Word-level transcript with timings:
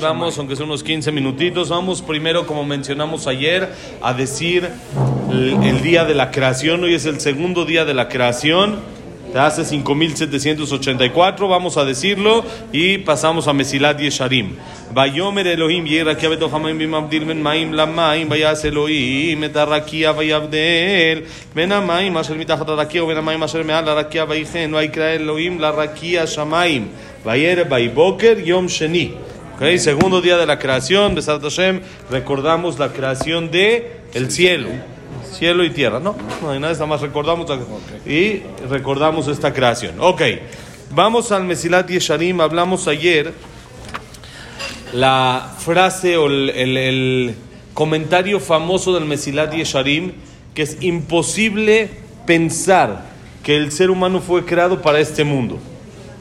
vamos, 0.00 0.38
aunque 0.38 0.56
son 0.56 0.66
unos 0.66 0.82
15 0.82 1.12
minutitos, 1.12 1.68
vamos 1.68 2.02
primero, 2.02 2.46
como 2.46 2.64
mencionamos 2.64 3.26
ayer, 3.26 3.72
a 4.02 4.14
decir 4.14 4.68
el, 5.30 5.62
el 5.62 5.82
día 5.82 6.04
de 6.04 6.14
la 6.14 6.30
creación. 6.30 6.82
Hoy 6.84 6.94
es 6.94 7.06
el 7.06 7.20
segundo 7.20 7.64
día 7.64 7.84
de 7.84 7.94
la 7.94 8.08
creación. 8.08 8.96
De 9.32 9.40
hace 9.40 9.64
5784, 9.64 11.48
vamos 11.48 11.76
a 11.76 11.84
decirlo, 11.84 12.44
y 12.72 12.98
pasamos 12.98 13.48
a 13.48 13.52
Mesilat 13.52 13.98
Yesharim. 13.98 14.54
Vayomer 14.94 15.48
Elohim, 15.48 15.84
Yerakia 15.84 16.28
Betohamayim 16.28 16.78
Bimabdil 16.78 17.24
Ben 17.24 17.42
Maim 17.42 17.72
Lamaim, 17.72 18.28
Vayas 18.28 18.64
Elohim, 18.64 19.42
Et 19.42 19.54
Arakia 19.54 20.12
Vayabdel, 20.12 21.26
Ben 21.54 21.72
Amaim, 21.72 22.16
Asher 22.16 22.36
Mitachat 22.36 22.68
Arakia, 22.68 23.04
Ben 23.04 23.18
Amaim, 23.18 23.42
Asher 23.42 23.64
Meal 23.64 23.84
Arakia 23.84 24.24
Vaychen, 24.24 24.70
Vaikra 24.70 25.16
Elohim, 25.16 25.58
La 25.58 25.72
Rakia 25.72 26.24
Shamaim, 26.24 26.86
Vayer 27.26 27.68
Vayboker, 27.68 28.42
Yom 28.44 28.68
Sheni. 28.68 29.14
Okay, 29.56 29.78
segundo 29.80 30.20
día 30.20 30.36
de 30.36 30.46
la 30.46 30.58
creación, 30.60 31.14
Besat 31.16 31.42
Hashem, 31.42 31.80
recordamos 32.10 32.78
la 32.78 32.92
creación 32.92 33.50
de 33.50 34.00
el 34.14 34.30
cielo, 34.30 34.68
cielo 35.32 35.64
y 35.64 35.70
tierra, 35.70 35.98
¿no? 35.98 36.14
No 36.40 36.50
hay 36.50 36.60
nada, 36.60 36.74
nada 36.74 36.86
más 36.86 37.00
recordamos 37.00 37.50
y 38.06 38.42
recordamos 38.70 39.26
esta 39.28 39.52
creación. 39.52 39.96
Ok, 39.98 40.22
vamos 40.94 41.32
al 41.32 41.44
Mesilat 41.44 41.88
Yesharim, 41.88 42.40
hablamos 42.40 42.86
ayer 42.86 43.32
la 44.92 45.54
frase 45.58 46.16
o 46.16 46.26
el, 46.26 46.50
el- 46.50 46.76
el 46.76 47.34
comentario 47.74 48.38
famoso 48.40 48.94
del 48.94 49.04
Mesilat 49.04 49.52
Yesharim, 49.52 50.12
que 50.54 50.62
es 50.62 50.76
imposible 50.80 51.90
pensar 52.26 53.04
que 53.42 53.56
el 53.56 53.72
ser 53.72 53.90
humano 53.90 54.20
fue 54.20 54.44
creado 54.44 54.80
para 54.82 55.00
este 55.00 55.24
mundo. 55.24 55.58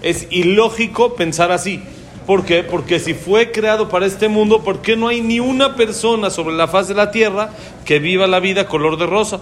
Es 0.06 0.28
ilógico 0.30 1.16
pensar 1.16 1.52
así. 1.52 1.82
¿Por 2.28 2.46
qué? 2.46 2.62
Porque 2.62 3.00
si 3.00 3.16
fue 3.16 3.52
creado 3.52 3.90
para 3.90 4.06
este 4.06 4.30
mundo, 4.30 4.64
¿por 4.64 4.84
qué 4.84 4.96
no 4.96 5.08
hay 5.08 5.22
ni 5.22 5.40
una 5.40 5.76
persona 5.76 6.30
sobre 6.30 6.56
la 6.56 6.68
faz 6.68 6.88
de 6.88 6.94
la 6.94 7.10
tierra 7.10 7.50
que 7.86 7.98
viva 7.98 8.28
la 8.28 8.40
vida 8.40 8.68
color 8.68 9.00
de 9.00 9.08
rosa? 9.08 9.42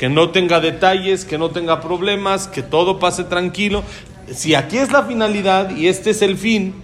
Que 0.00 0.08
no 0.08 0.30
tenga 0.30 0.58
detalles, 0.58 1.24
que 1.24 1.38
no 1.38 1.50
tenga 1.50 1.80
problemas, 1.80 2.48
que 2.48 2.64
todo 2.64 2.98
pase 2.98 3.22
tranquilo. 3.22 3.84
Si 4.34 4.56
aquí 4.56 4.78
es 4.78 4.90
la 4.90 5.04
finalidad 5.04 5.76
y 5.76 5.86
este 5.86 6.10
es 6.10 6.22
el 6.22 6.36
fin, 6.36 6.74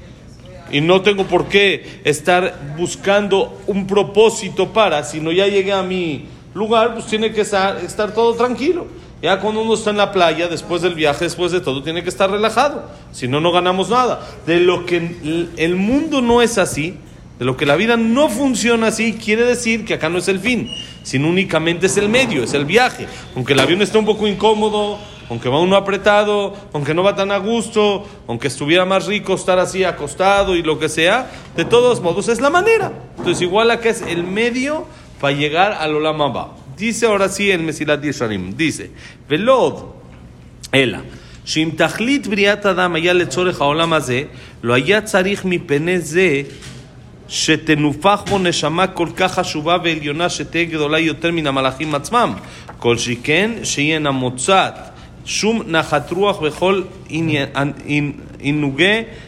y 0.71 0.81
no 0.81 1.03
tengo 1.03 1.25
por 1.25 1.47
qué 1.47 2.01
estar 2.05 2.77
buscando 2.79 3.61
un 3.67 3.89
propósito 3.89 4.73
para, 4.73 5.03
sino 5.03 5.33
ya 5.33 5.49
llegué 5.49 5.73
a 5.73 5.83
mi 5.83 6.27
lugar, 6.55 6.95
pues 6.95 7.07
tiene 7.07 7.33
que 7.33 7.41
estar, 7.41 7.79
estar 7.79 8.15
todo 8.15 8.35
tranquilo. 8.35 8.87
Ya 9.27 9.41
cuando 9.41 9.61
uno 9.63 9.75
está 9.75 9.91
en 9.91 9.97
la 9.97 10.13
playa, 10.13 10.47
después 10.47 10.83
del 10.83 10.95
viaje, 10.95 11.25
después 11.25 11.51
de 11.51 11.61
todo, 11.61 11.83
tiene 11.83 12.05
que 12.05 12.09
estar 12.11 12.31
relajado. 12.31 12.85
Si 13.11 13.27
no, 13.27 13.41
no 13.41 13.51
ganamos 13.51 13.91
nada. 13.91 14.25
De 14.47 14.61
lo 14.61 14.87
que 14.87 14.99
el- 15.57 15.75
mundo 15.75 16.23
no 16.23 16.43
es 16.43 16.59
así, 16.59 16.95
de 17.37 17.45
lo 17.45 17.57
que 17.57 17.67
la 17.67 17.75
vida 17.75 17.97
no 17.97 18.29
funciona 18.29 18.87
así, 18.87 19.15
quiere 19.15 19.43
decir 19.43 19.85
que 19.85 19.95
acá 19.95 20.09
no 20.09 20.19
es 20.19 20.29
el 20.29 20.39
fin, 20.39 20.71
sino 21.03 21.29
únicamente 21.29 21.87
es 21.87 21.97
el 21.97 22.09
medio, 22.09 22.45
es 22.45 22.55
el 22.55 22.67
viaje. 22.67 23.09
Aunque 23.35 23.55
el 23.55 23.59
avión 23.59 23.83
esté 23.83 23.99
un 23.99 24.07
poco 24.07 24.29
incómodo, 24.29 24.97
aunque 25.29 25.49
va 25.49 25.59
uno 25.59 25.75
apretado, 25.75 26.55
aunque 26.73 26.95
no 26.95 27.03
va 27.03 27.17
tan 27.17 27.33
a 27.33 27.39
gusto, 27.39 28.07
aunque 28.29 28.47
estuviera 28.47 28.85
más 28.85 29.07
rico 29.07 29.35
estar 29.35 29.59
así 29.59 29.83
acostado 29.83 30.55
y 30.55 30.63
lo 30.63 30.79
que 30.79 30.89
sea, 30.89 31.29
de 31.57 31.65
todos 31.65 32.01
modos 32.01 32.29
es 32.29 32.41
la 32.41 32.51
manera. 32.51 32.93
Entonces 33.19 33.43
igual 33.43 33.73
acá 33.73 33.89
es 33.89 34.03
el 34.03 34.23
medio 34.23 34.87
para 35.21 35.35
llegar 35.37 35.73
al 35.73 35.97
Olam 35.97 36.23
Abba. 36.23 36.51
Dice 36.77 37.07
ahora 37.07 37.29
sí 37.29 37.51
el 37.51 37.63
Mesilat 37.63 38.05
Yesharim, 38.05 38.55
dice, 38.57 38.91
Velod, 39.31 39.83
אלא 40.75 40.99
שאם 41.45 41.71
תכלית 41.77 42.27
בריאת 42.27 42.67
אדם 42.67 42.95
היה 42.95 43.13
לצורך 43.13 43.61
העולם 43.61 43.93
הזה, 43.93 44.23
לא 44.63 44.75
היה 44.75 45.01
צריך 45.01 45.45
מפני 45.45 46.01
זה 46.01 46.43
שתנופח 47.29 48.23
בו 48.29 48.39
נשמה 48.39 48.87
כל 48.87 49.09
כך 49.17 49.35
חשובה 49.35 49.77
ועליונה 49.85 50.29
שתהיה 50.29 50.65
גדולה 50.65 50.99
יותר 50.99 51.33
מן 51.33 51.47
המלאכים 51.47 51.95
עצמם. 51.95 52.33
כל 52.79 52.99
שכן 52.99 53.51
שיהנה 53.63 54.11
מוצאת 54.11 54.75
שום 55.25 55.63
נחת 55.67 56.13
רוח 56.13 56.39
בכל 56.39 56.83
עינוגי 58.39 59.03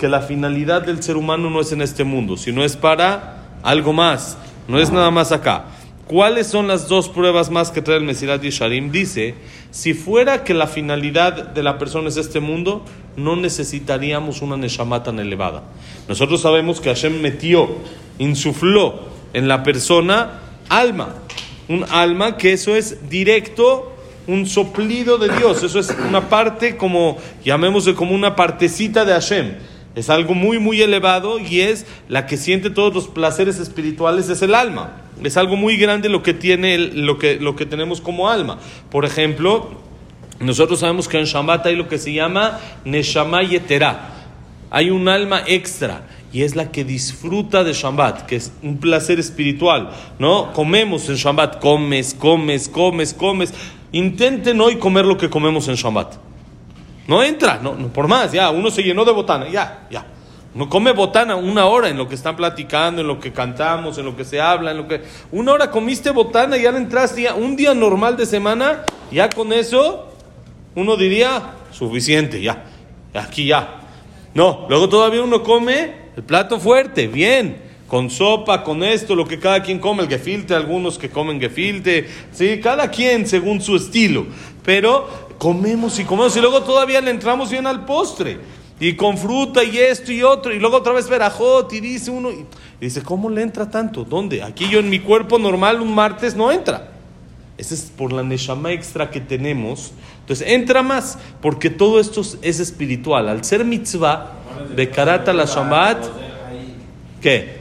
que 0.00 0.08
la 0.08 0.22
finalidad 0.22 0.82
del 0.82 1.02
ser 1.02 1.18
humano 1.18 1.50
no 1.50 1.60
es 1.60 1.72
en 1.72 1.82
este 1.82 2.04
mundo, 2.04 2.38
sino 2.38 2.64
es 2.64 2.74
para 2.74 3.58
algo 3.62 3.92
más, 3.92 4.38
no 4.66 4.80
es 4.80 4.90
nada 4.90 5.10
más 5.10 5.30
acá. 5.30 5.66
¿Cuáles 6.06 6.46
son 6.46 6.66
las 6.66 6.88
dos 6.88 7.08
pruebas 7.08 7.50
más 7.50 7.70
que 7.70 7.82
trae 7.82 7.98
el 7.98 8.04
Mesirat 8.04 8.40
Yesharim? 8.42 8.90
Dice, 8.90 9.34
si 9.70 9.92
fuera 9.92 10.42
que 10.42 10.54
la 10.54 10.66
finalidad 10.66 11.50
de 11.50 11.62
la 11.62 11.78
persona 11.78 12.08
es 12.08 12.16
este 12.16 12.40
mundo, 12.40 12.84
no 13.16 13.36
necesitaríamos 13.36 14.40
una 14.40 14.56
Neshama 14.56 15.02
tan 15.02 15.20
elevada. 15.20 15.64
Nosotros 16.08 16.40
sabemos 16.40 16.80
que 16.80 16.88
Hashem 16.88 17.20
metió, 17.20 17.68
insufló 18.18 19.02
en 19.34 19.48
la 19.48 19.62
persona 19.62 20.40
alma, 20.70 21.14
un 21.68 21.84
alma 21.90 22.38
que 22.38 22.54
eso 22.54 22.74
es 22.74 23.08
directo, 23.10 23.92
un 24.26 24.46
soplido 24.46 25.18
de 25.18 25.28
Dios, 25.36 25.62
eso 25.62 25.78
es 25.78 25.94
una 26.08 26.28
parte 26.28 26.76
como, 26.76 27.18
llamémosle 27.44 27.94
como 27.94 28.14
una 28.14 28.34
partecita 28.34 29.04
de 29.04 29.12
Hashem. 29.12 29.69
Es 29.94 30.08
algo 30.08 30.34
muy, 30.34 30.58
muy 30.58 30.80
elevado 30.80 31.38
y 31.38 31.62
es 31.62 31.86
la 32.08 32.26
que 32.26 32.36
siente 32.36 32.70
todos 32.70 32.94
los 32.94 33.08
placeres 33.08 33.58
espirituales, 33.58 34.28
es 34.28 34.40
el 34.42 34.54
alma. 34.54 35.02
Es 35.22 35.36
algo 35.36 35.56
muy 35.56 35.76
grande 35.76 36.08
lo 36.08 36.22
que 36.22 36.32
tiene, 36.32 36.78
lo 36.78 37.18
que, 37.18 37.40
lo 37.40 37.56
que 37.56 37.66
tenemos 37.66 38.00
como 38.00 38.28
alma. 38.28 38.58
Por 38.90 39.04
ejemplo, 39.04 39.70
nosotros 40.38 40.80
sabemos 40.80 41.08
que 41.08 41.18
en 41.18 41.24
Shabbat 41.24 41.66
hay 41.66 41.76
lo 41.76 41.88
que 41.88 41.98
se 41.98 42.12
llama 42.12 42.58
Neshama 42.84 43.42
Yetera. 43.42 44.14
Hay 44.70 44.90
un 44.90 45.08
alma 45.08 45.42
extra 45.46 46.06
y 46.32 46.42
es 46.42 46.54
la 46.54 46.70
que 46.70 46.84
disfruta 46.84 47.64
de 47.64 47.72
Shabbat, 47.72 48.26
que 48.26 48.36
es 48.36 48.52
un 48.62 48.78
placer 48.78 49.18
espiritual, 49.18 49.90
¿no? 50.20 50.52
Comemos 50.52 51.08
en 51.08 51.16
Shabbat, 51.16 51.60
comes, 51.60 52.14
comes, 52.14 52.68
comes, 52.68 53.12
comes. 53.12 53.52
Intenten 53.90 54.60
hoy 54.60 54.76
comer 54.76 55.04
lo 55.04 55.18
que 55.18 55.28
comemos 55.28 55.66
en 55.66 55.74
Shabbat. 55.74 56.29
No 57.10 57.24
entra, 57.24 57.58
no, 57.60 57.74
no, 57.74 57.88
por 57.88 58.06
más, 58.06 58.30
ya, 58.30 58.50
uno 58.50 58.70
se 58.70 58.84
llenó 58.84 59.04
de 59.04 59.10
botana, 59.10 59.48
ya, 59.48 59.88
ya. 59.90 60.06
Uno 60.54 60.68
come 60.68 60.92
botana 60.92 61.34
una 61.34 61.66
hora 61.66 61.88
en 61.88 61.98
lo 61.98 62.06
que 62.06 62.14
están 62.14 62.36
platicando, 62.36 63.00
en 63.00 63.08
lo 63.08 63.18
que 63.18 63.32
cantamos, 63.32 63.98
en 63.98 64.04
lo 64.04 64.16
que 64.16 64.24
se 64.24 64.40
habla, 64.40 64.70
en 64.70 64.76
lo 64.76 64.86
que... 64.86 65.02
Una 65.32 65.54
hora 65.54 65.72
comiste 65.72 66.10
botana 66.10 66.56
y 66.56 66.62
ya 66.62 66.70
entraste, 66.70 67.22
ya, 67.22 67.34
un 67.34 67.56
día 67.56 67.74
normal 67.74 68.16
de 68.16 68.26
semana, 68.26 68.84
ya 69.10 69.28
con 69.28 69.52
eso, 69.52 70.06
uno 70.76 70.96
diría, 70.96 71.54
suficiente, 71.72 72.40
ya, 72.40 72.66
aquí 73.12 73.46
ya. 73.46 73.80
No, 74.32 74.66
luego 74.68 74.88
todavía 74.88 75.20
uno 75.20 75.42
come 75.42 75.92
el 76.16 76.22
plato 76.22 76.60
fuerte, 76.60 77.08
bien, 77.08 77.60
con 77.88 78.08
sopa, 78.08 78.62
con 78.62 78.84
esto, 78.84 79.16
lo 79.16 79.26
que 79.26 79.40
cada 79.40 79.64
quien 79.64 79.80
come, 79.80 80.04
el 80.04 80.08
gefilte, 80.08 80.54
algunos 80.54 80.96
que 80.96 81.10
comen 81.10 81.40
gefilte, 81.40 82.08
sí, 82.30 82.60
cada 82.60 82.88
quien 82.88 83.26
según 83.26 83.60
su 83.60 83.74
estilo. 83.74 84.26
Pero 84.64 85.29
comemos 85.40 85.98
y 85.98 86.04
comemos 86.04 86.36
y 86.36 86.40
luego 86.40 86.62
todavía 86.62 87.00
le 87.00 87.10
entramos 87.10 87.50
bien 87.50 87.66
al 87.66 87.86
postre. 87.86 88.38
Y 88.78 88.94
con 88.94 89.16
fruta 89.18 89.64
y 89.64 89.76
esto 89.78 90.12
y 90.12 90.22
otro, 90.22 90.54
y 90.54 90.58
luego 90.58 90.76
otra 90.76 90.92
vez 90.92 91.08
verajot, 91.08 91.70
y 91.72 91.80
dice 91.80 92.10
uno, 92.10 92.30
y 92.30 92.46
dice, 92.80 93.02
¿cómo 93.02 93.28
le 93.28 93.42
entra 93.42 93.70
tanto? 93.70 94.04
¿Dónde? 94.04 94.42
Aquí 94.42 94.68
yo 94.70 94.78
en 94.78 94.88
mi 94.88 95.00
cuerpo 95.00 95.38
normal 95.38 95.80
un 95.80 95.94
martes 95.94 96.34
no 96.36 96.50
entra. 96.52 96.92
Ese 97.58 97.74
es 97.74 97.82
por 97.94 98.10
la 98.12 98.22
neshama 98.22 98.72
extra 98.72 99.10
que 99.10 99.20
tenemos. 99.20 99.92
Entonces 100.20 100.46
entra 100.48 100.82
más, 100.82 101.18
porque 101.42 101.68
todo 101.68 102.00
esto 102.00 102.22
es- 102.22 102.38
es 102.40 102.58
espiritual. 102.60 103.28
Al 103.28 103.44
ser 103.44 103.64
mitzvah, 103.66 104.32
de 104.74 104.88
karata 104.90 105.32
la 105.34 105.44
Shabbat, 105.44 106.04
¿qué? 107.20 107.59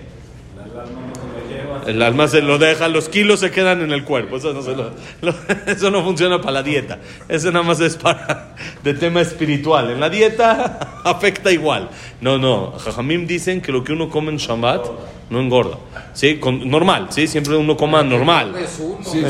El 1.90 2.02
alma 2.02 2.28
se 2.28 2.42
lo 2.42 2.58
deja, 2.58 2.88
los 2.88 3.10
kilos 3.10 3.40
se 3.40 3.52
quedan 3.52 3.82
en 3.82 3.92
el 3.92 4.04
cuerpo. 4.04 4.38
Eso 4.38 4.54
no, 4.54 4.62
se 4.62 4.76
lo- 4.76 4.92
lo- 5.22 5.34
eso 5.68 5.90
no 5.92 6.04
funciona 6.04 6.40
para 6.40 6.52
la 6.54 6.64
dieta. 6.64 7.00
Eso 7.28 7.52
nada 7.52 7.64
más 7.64 7.80
es 7.80 7.96
para 7.96 8.56
de 8.84 8.94
tema 8.94 9.22
espiritual. 9.22 9.90
En 9.92 10.00
la 10.00 10.10
dieta 10.10 11.02
afecta 11.04 11.52
igual. 11.52 11.90
No, 12.22 12.38
no. 12.38 12.72
Jajamim 12.80 13.26
dicen 13.28 13.62
que 13.62 13.72
lo 13.72 13.84
que 13.84 13.94
uno 13.94 14.10
come 14.10 14.32
en 14.32 14.38
Shabbat 14.38 14.86
no 15.30 15.40
engorda. 15.40 15.78
¿Sí? 16.14 16.38
Con- 16.38 16.70
normal, 16.70 17.08
¿sí? 17.10 17.28
Siempre 17.28 17.56
uno 17.56 17.78
coma 17.78 18.04
normal. 18.04 18.54
Sí, 18.68 18.84
¿sí? 19.04 19.22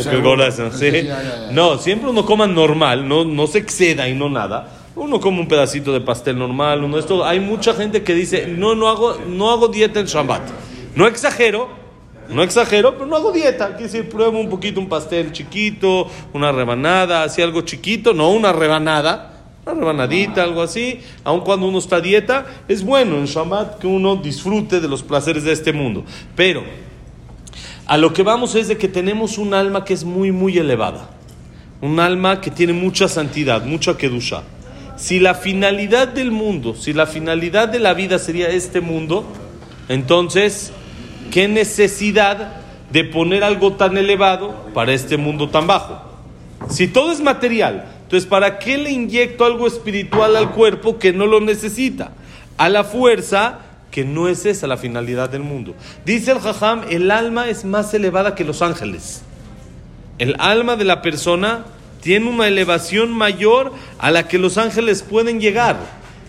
Sí, 0.80 0.92
ya, 0.92 1.02
ya, 1.04 1.24
ya. 1.48 1.52
No, 1.52 1.78
siempre 1.78 2.10
uno 2.10 2.26
coma 2.26 2.48
normal, 2.48 3.08
no, 3.08 3.26
no 3.26 3.48
se 3.48 3.60
exceda 3.60 4.08
y 4.08 4.14
no 4.16 4.30
nada. 4.30 4.76
Uno 4.96 5.20
come 5.20 5.40
un 5.40 5.48
pedacito 5.48 5.94
de 5.94 6.02
pastel 6.02 6.38
normal, 6.38 6.84
uno 6.84 6.98
esto. 6.98 7.26
Hay 7.26 7.40
mucha 7.40 7.74
gente 7.74 8.02
que 8.04 8.14
dice, 8.14 8.48
no, 8.48 8.76
no 8.76 8.90
hago, 8.90 9.18
no 9.28 9.52
hago 9.52 9.68
dieta 9.68 10.00
en 10.00 10.08
Shabbat. 10.08 10.42
No 10.96 11.06
exagero, 11.08 11.70
No 12.30 12.44
exagero, 12.44 12.94
pero 12.94 13.08
no 13.08 13.16
hago 13.16 13.32
dieta. 13.32 13.70
Quiere 13.70 13.84
decir, 13.84 14.10
pruebo 14.10 14.40
un 14.40 14.50
poquito 14.50 14.80
un 14.80 14.88
pastel 14.88 15.32
chiquito, 15.32 16.08
una 16.34 16.52
rebanada, 16.52 17.24
así 17.24 17.42
algo 17.42 17.62
chiquito, 17.62 18.14
no 18.14 18.30
una 18.30 18.54
rebanada, 18.54 19.46
una 19.66 19.74
rebanadita, 19.74 20.44
algo 20.44 20.62
así. 20.62 21.00
Aun 21.24 21.42
cuando 21.42 21.68
uno 21.68 21.80
está 21.80 21.98
a 21.98 22.02
dieta, 22.02 22.46
es 22.68 22.84
bueno 22.84 23.18
en 23.18 23.26
Shabbat 23.26 23.80
que 23.80 23.88
uno 23.88 24.16
disfrute 24.16 24.80
de 24.80 24.88
los 24.88 25.02
placeres 25.02 25.44
de 25.44 25.54
este 25.54 25.74
mundo. 25.74 26.06
Pero 26.36 26.64
a 27.88 27.98
lo 27.98 28.14
que 28.14 28.22
vamos 28.22 28.54
es 28.54 28.68
de 28.68 28.78
que 28.78 28.88
tenemos 28.88 29.40
un 29.40 29.56
alma 29.56 29.84
que 29.84 29.96
es 29.96 30.04
muy, 30.04 30.32
muy 30.32 30.60
elevada. 30.60 31.10
Un 31.82 32.00
alma 32.00 32.42
que 32.42 32.52
tiene 32.52 32.74
mucha 32.74 33.08
santidad, 33.08 33.66
mucha 33.66 33.98
kedusha. 33.98 34.44
Si 34.98 35.20
la 35.20 35.34
finalidad 35.34 36.10
del 36.10 36.30
mundo, 36.30 36.76
si 36.76 36.94
la 36.94 37.08
finalidad 37.08 37.70
de 37.70 37.80
la 37.80 37.96
vida 37.96 38.20
sería 38.20 38.50
este 38.50 38.82
mundo, 38.82 39.26
entonces 39.88 40.74
¿Qué 41.32 41.48
necesidad 41.48 42.56
de 42.92 43.04
poner 43.04 43.44
algo 43.44 43.74
tan 43.74 43.98
elevado 43.98 44.66
para 44.74 44.94
este 44.94 45.18
mundo 45.18 45.50
tan 45.50 45.68
bajo? 45.68 46.02
Si 46.70 46.88
todo 46.88 47.12
es 47.12 47.22
material, 47.22 47.86
entonces 48.04 48.28
¿para 48.28 48.60
qué 48.60 48.78
le 48.78 48.92
inyecto 48.92 49.46
algo 49.46 49.68
espiritual 49.68 50.36
al 50.36 50.52
cuerpo 50.52 50.98
que 50.98 51.14
no 51.14 51.28
lo 51.28 51.40
necesita? 51.40 52.12
A 52.58 52.70
la 52.70 52.84
fuerza 52.84 53.60
que 53.92 54.04
no 54.04 54.28
es 54.28 54.46
esa 54.46 54.68
la 54.68 54.78
finalidad 54.78 55.30
del 55.30 55.42
mundo. 55.42 55.76
Dice 56.06 56.32
el 56.32 56.40
Jajam, 56.40 56.84
el 56.90 57.12
alma 57.12 57.50
es 57.50 57.66
más 57.66 57.94
elevada 57.94 58.36
que 58.36 58.44
los 58.44 58.62
ángeles. 58.62 59.22
El 60.18 60.36
alma 60.40 60.76
de 60.76 60.86
la 60.86 61.02
persona 61.02 61.66
tiene 62.02 62.30
una 62.30 62.48
elevación 62.48 63.12
mayor 63.12 63.74
a 63.98 64.12
la 64.12 64.28
que 64.28 64.38
los 64.38 64.58
ángeles 64.58 65.04
pueden 65.04 65.40
llegar. 65.40 65.78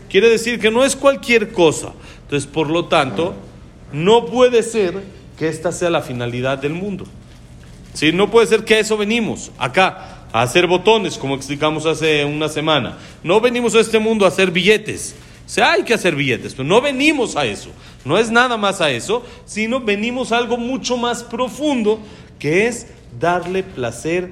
Quiere 0.09 0.29
decir 0.29 0.59
que 0.59 0.71
no 0.71 0.85
es 0.85 0.97
cualquier 0.97 1.53
cosa. 1.53 1.93
Entonces, 2.23 2.49
por 2.51 2.71
lo 2.71 2.87
tanto, 2.87 3.35
no 3.93 4.27
puede 4.27 4.63
ser 4.63 5.03
que 5.39 5.49
esta 5.49 5.73
sea 5.73 5.91
la 5.91 6.03
finalidad 6.03 6.59
del 6.59 6.75
mundo. 6.75 7.07
¿Sí? 7.95 8.13
No 8.13 8.31
puede 8.31 8.47
ser 8.47 8.65
que 8.65 8.75
a 8.75 8.79
eso 8.79 8.97
venimos, 8.97 9.51
acá, 9.59 10.27
a 10.33 10.43
hacer 10.43 10.67
botones, 10.67 11.19
como 11.19 11.35
explicamos 11.35 11.87
hace 11.87 12.25
una 12.25 12.49
semana. 12.49 12.99
No 13.23 13.41
venimos 13.41 13.75
a 13.75 13.81
este 13.81 13.99
mundo 13.99 14.25
a 14.25 14.29
hacer 14.29 14.51
billetes. 14.51 15.15
O 15.45 15.49
sea, 15.49 15.73
hay 15.73 15.83
que 15.83 15.95
hacer 15.95 16.15
billetes, 16.15 16.55
pero 16.55 16.69
no 16.69 16.81
venimos 16.81 17.37
a 17.37 17.45
eso. 17.45 17.71
No 18.05 18.17
es 18.19 18.31
nada 18.31 18.57
más 18.57 18.81
a 18.81 18.91
eso, 18.91 19.25
sino 19.45 19.81
venimos 19.81 20.31
a 20.31 20.39
algo 20.39 20.57
mucho 20.57 20.97
más 20.97 21.25
profundo, 21.25 21.99
que 22.39 22.69
es 22.69 22.87
darle 23.19 23.65
placer 23.65 24.31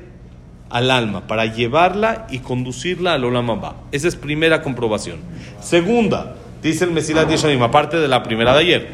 al 0.71 0.91
alma, 0.91 1.27
para 1.27 1.47
llevarla 1.47 2.27
y 2.31 2.39
conducirla 2.39 3.15
al 3.15 3.25
Olam 3.25 3.61
Esa 3.91 4.07
es 4.07 4.15
primera 4.15 4.63
comprobación. 4.63 5.19
Segunda, 5.61 6.37
dice 6.63 6.85
el 6.85 6.93
Mesilat 6.93 7.29
Yeshanim, 7.29 7.63
aparte 7.63 7.97
de 7.97 8.07
la 8.07 8.23
primera 8.23 8.53
de 8.53 8.61
ayer. 8.61 8.89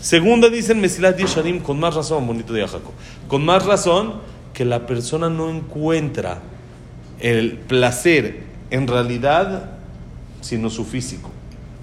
Segunda 0.00 0.48
dice 0.48 0.72
el 0.72 0.78
Mesilat 0.78 1.18
Yesharim, 1.18 1.60
con 1.60 1.78
más 1.78 1.94
razón, 1.94 2.26
bonito 2.26 2.54
de 2.54 2.66
Jacob, 2.66 2.92
con 3.28 3.44
más 3.44 3.66
razón 3.66 4.14
que 4.54 4.64
la 4.64 4.86
persona 4.86 5.28
no 5.28 5.50
encuentra 5.50 6.38
el 7.20 7.58
placer 7.58 8.44
en 8.70 8.86
realidad, 8.86 9.72
sino 10.40 10.70
su 10.70 10.86
físico. 10.86 11.30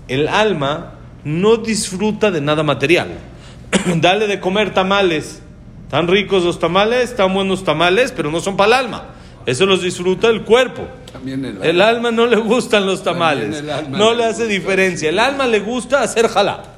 El 0.07 0.27
alma 0.27 0.95
no 1.23 1.57
disfruta 1.57 2.31
de 2.31 2.41
nada 2.41 2.63
material. 2.63 3.09
Dale 4.01 4.25
de 4.25 4.39
comer 4.39 4.73
tamales. 4.73 5.43
Tan 5.91 6.07
ricos 6.07 6.43
los 6.43 6.59
tamales, 6.59 7.15
tan 7.15 7.33
buenos 7.33 7.63
tamales, 7.63 8.11
pero 8.11 8.31
no 8.31 8.39
son 8.39 8.57
para 8.57 8.67
el 8.79 8.85
alma. 8.85 9.05
Eso 9.45 9.65
los 9.67 9.83
disfruta 9.83 10.27
el 10.27 10.43
cuerpo. 10.43 10.87
El, 11.25 11.81
alma. 11.81 12.11
no 12.11 12.25
le 12.25 12.37
gustan 12.37 12.85
los 12.85 13.03
tamales. 13.03 13.63
No 13.89 14.13
le 14.13 14.25
hace 14.25 14.47
diferencia. 14.47 15.09
El 15.09 15.19
alma 15.19 15.47
le 15.47 15.59
gusta 15.59 16.01
hacer 16.01 16.27
jalá. 16.27 16.77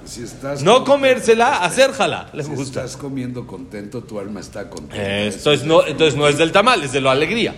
no 0.64 0.84
comérsela, 0.84 1.64
hacer 1.64 1.92
jalá. 1.92 2.30
Le 2.34 2.44
si 2.44 2.50
gusta. 2.50 2.86
estás 2.86 2.98
comiendo 2.98 3.46
contento, 3.46 4.04
tu 4.04 4.20
alma 4.20 4.40
está 4.40 4.70
contenta. 4.70 5.26
entonces, 5.26 5.66
no, 5.66 5.86
entonces 5.86 6.16
no 6.16 6.28
es 6.28 6.38
del 6.38 6.52
tamal, 6.52 6.84
es 6.84 6.92
de 6.92 7.02
la 7.02 7.12
alegría. 7.12 7.56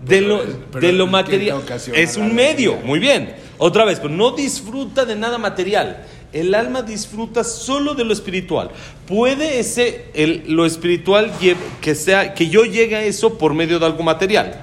De 0.00 0.20
lo, 0.20 0.42
de 0.44 0.92
lo 0.92 1.06
material. 1.06 1.62
Es 1.94 2.16
un 2.16 2.34
medio, 2.34 2.76
muy 2.76 2.98
bien. 2.98 3.34
Otra 3.58 3.84
vez, 3.84 3.98
pero 4.00 4.14
no 4.14 4.32
disfruta 4.32 5.04
de 5.04 5.16
nada 5.16 5.38
material 5.38 6.04
el 6.32 6.54
alma 6.54 6.82
disfruta 6.82 7.44
solo 7.44 7.94
de 7.94 8.04
lo 8.04 8.12
espiritual. 8.12 8.70
Puede 9.06 9.58
ese, 9.58 10.06
el, 10.14 10.44
lo 10.48 10.66
espiritual 10.66 11.32
que, 11.80 11.94
sea, 11.94 12.34
que 12.34 12.48
yo 12.48 12.64
llegue 12.64 12.96
a 12.96 13.04
eso 13.04 13.38
por 13.38 13.54
medio 13.54 13.78
de 13.78 13.86
algo 13.86 14.02
material. 14.02 14.62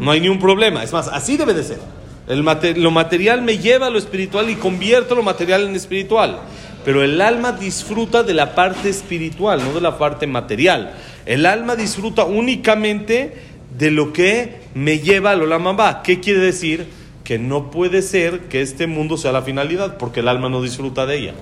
No 0.00 0.10
hay 0.10 0.20
ningún 0.20 0.38
problema. 0.38 0.82
Es 0.82 0.92
más, 0.92 1.08
así 1.08 1.36
debe 1.36 1.54
de 1.54 1.62
ser. 1.62 1.78
El 2.26 2.44
lo 2.82 2.90
material 2.90 3.42
me 3.42 3.58
lleva 3.58 3.86
a 3.86 3.90
lo 3.90 3.98
espiritual 3.98 4.50
y 4.50 4.54
convierto 4.54 5.14
lo 5.14 5.22
material 5.22 5.68
en 5.68 5.76
espiritual. 5.76 6.40
Pero 6.84 7.02
el 7.02 7.20
alma 7.20 7.52
disfruta 7.52 8.22
de 8.22 8.34
la 8.34 8.54
parte 8.54 8.88
espiritual, 8.88 9.62
no 9.62 9.72
de 9.72 9.80
la 9.80 9.98
parte 9.98 10.26
material. 10.26 10.94
El 11.26 11.44
alma 11.44 11.76
disfruta 11.76 12.24
únicamente 12.24 13.34
de 13.76 13.90
lo 13.90 14.12
que 14.12 14.60
me 14.74 15.00
lleva 15.00 15.32
a 15.32 15.36
lo 15.36 15.46
lama 15.46 16.02
¿Qué 16.02 16.20
quiere 16.20 16.40
decir? 16.40 16.86
que 17.30 17.38
no 17.38 17.70
puede 17.70 18.02
ser 18.02 18.48
que 18.48 18.60
este 18.60 18.88
mundo 18.88 19.16
sea 19.16 19.30
la 19.30 19.42
finalidad, 19.42 19.98
porque 19.98 20.18
el 20.18 20.26
alma 20.26 20.48
no 20.48 20.60
disfruta 20.62 21.06
de 21.06 21.16
ella. 21.16 21.34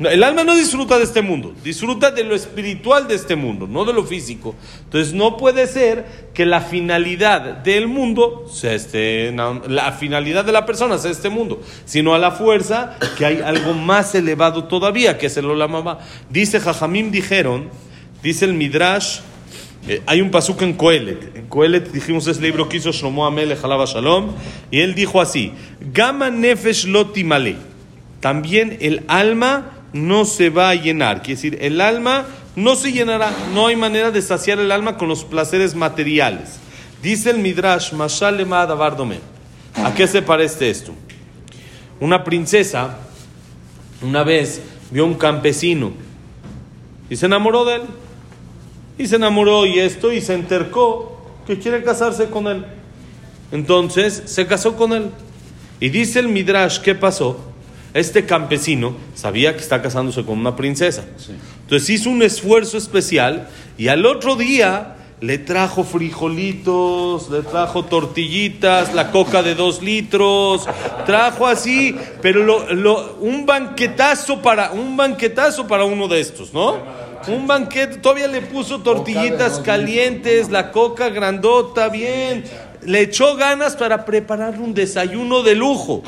El 0.00 0.24
alma 0.24 0.42
no 0.42 0.56
disfruta 0.56 0.98
de 0.98 1.04
este 1.04 1.22
mundo, 1.22 1.54
disfruta 1.62 2.10
de 2.10 2.24
lo 2.24 2.34
espiritual 2.34 3.06
de 3.06 3.14
este 3.14 3.36
mundo, 3.36 3.68
no 3.68 3.84
de 3.84 3.92
lo 3.92 4.04
físico. 4.04 4.56
Entonces 4.84 5.14
no 5.14 5.36
puede 5.36 5.68
ser 5.68 6.04
que 6.34 6.44
la 6.44 6.60
finalidad 6.60 7.58
del 7.58 7.86
mundo 7.86 8.46
sea 8.52 8.74
este, 8.74 9.32
la 9.68 9.92
finalidad 9.92 10.44
de 10.44 10.50
la 10.50 10.66
persona 10.66 10.98
sea 10.98 11.12
este 11.12 11.28
mundo, 11.28 11.62
sino 11.84 12.12
a 12.12 12.18
la 12.18 12.32
fuerza 12.32 12.98
que 13.16 13.24
hay 13.24 13.40
algo 13.40 13.72
más 13.72 14.14
elevado 14.16 14.64
todavía, 14.64 15.16
que 15.16 15.26
es 15.26 15.36
el 15.36 15.46
Olamaba. 15.46 16.00
Dice 16.28 16.58
Jajamim 16.58 17.12
dijeron, 17.12 17.68
dice 18.20 18.46
el 18.46 18.54
Midrash, 18.54 19.20
eh, 19.86 20.02
hay 20.06 20.20
un 20.20 20.30
pasuk 20.30 20.62
en 20.62 20.72
Coelet. 20.72 21.36
En 21.36 21.46
Coelet 21.46 21.92
dijimos 21.92 22.26
ese 22.26 22.40
libro 22.40 22.68
que 22.68 22.78
hizo 22.78 22.90
Shlomo 22.90 23.26
Amele 23.26 23.54
Jalaba 23.54 23.84
Shalom. 23.84 24.32
Y 24.70 24.80
él 24.80 24.94
dijo 24.94 25.20
así: 25.20 25.52
Gama 25.92 26.30
nefesh 26.30 26.86
lotimale. 26.86 27.56
También 28.20 28.78
el 28.80 29.04
alma 29.08 29.74
no 29.94 30.24
se 30.24 30.50
va 30.50 30.70
a 30.70 30.74
llenar. 30.74 31.22
Quiere 31.22 31.36
decir, 31.36 31.58
el 31.62 31.80
alma 31.80 32.26
no 32.56 32.74
se 32.74 32.92
llenará. 32.92 33.32
No 33.54 33.68
hay 33.68 33.76
manera 33.76 34.10
de 34.10 34.20
saciar 34.20 34.58
el 34.58 34.70
alma 34.72 34.98
con 34.98 35.08
los 35.08 35.24
placeres 35.24 35.74
materiales. 35.74 36.58
Dice 37.00 37.30
el 37.30 37.38
Midrash, 37.38 37.92
Mashalema 37.92 38.62
¿A 38.62 39.94
qué 39.94 40.06
se 40.06 40.20
parece 40.20 40.68
esto? 40.68 40.92
Una 42.00 42.24
princesa 42.24 42.98
una 44.02 44.24
vez 44.24 44.60
vio 44.90 45.06
un 45.06 45.14
campesino 45.14 45.92
y 47.08 47.16
se 47.16 47.26
enamoró 47.26 47.64
de 47.64 47.76
él. 47.76 47.82
Y 48.98 49.06
se 49.06 49.16
enamoró 49.16 49.64
y 49.64 49.78
esto 49.78 50.12
y 50.12 50.20
se 50.20 50.34
entercó 50.34 51.20
que 51.46 51.58
quiere 51.58 51.84
casarse 51.84 52.30
con 52.30 52.48
él. 52.48 52.64
Entonces 53.52 54.24
se 54.26 54.46
casó 54.46 54.76
con 54.76 54.92
él. 54.92 55.10
Y 55.78 55.88
dice 55.88 56.18
el 56.18 56.28
Midrash, 56.28 56.80
¿qué 56.80 56.94
pasó? 56.94 57.53
Este 57.94 58.26
campesino 58.26 58.96
sabía 59.14 59.54
que 59.54 59.60
está 59.60 59.80
casándose 59.80 60.24
con 60.24 60.40
una 60.40 60.56
princesa. 60.56 61.04
Entonces 61.62 61.88
hizo 61.90 62.10
un 62.10 62.22
esfuerzo 62.22 62.76
especial 62.76 63.48
y 63.78 63.86
al 63.86 64.04
otro 64.04 64.34
día 64.34 64.96
le 65.20 65.38
trajo 65.38 65.84
frijolitos, 65.84 67.30
le 67.30 67.42
trajo 67.42 67.84
tortillitas, 67.84 68.92
la 68.94 69.12
coca 69.12 69.44
de 69.44 69.54
dos 69.54 69.80
litros, 69.80 70.66
trajo 71.06 71.46
así, 71.46 71.94
pero 72.20 72.42
lo, 72.74 73.14
un 73.20 73.46
banquetazo 73.46 74.42
para 74.42 74.72
un 74.72 74.96
banquetazo 74.96 75.68
para 75.68 75.84
uno 75.84 76.08
de 76.08 76.20
estos, 76.20 76.52
¿no? 76.52 76.76
Un 77.28 77.46
banquete, 77.46 77.98
todavía 77.98 78.26
le 78.26 78.42
puso 78.42 78.80
tortillitas 78.80 79.60
calientes, 79.60 80.50
la 80.50 80.72
coca 80.72 81.08
grandota, 81.10 81.88
bien. 81.88 82.44
Le 82.82 83.00
echó 83.00 83.36
ganas 83.36 83.76
para 83.76 84.04
preparar 84.04 84.60
un 84.60 84.74
desayuno 84.74 85.42
de 85.42 85.54
lujo. 85.54 86.02